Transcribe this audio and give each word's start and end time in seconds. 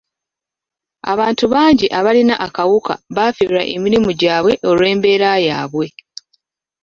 Abantu 1.11 1.43
bangi 1.53 1.85
abalina 1.99 2.35
akawuka 2.45 2.93
bafiirwa 3.15 3.61
emirimu 3.75 4.09
gyabwe 4.21 4.53
olw'embeera 4.69 5.29
yaabwe. 5.47 5.87